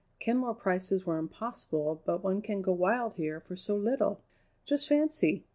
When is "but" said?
2.05-2.23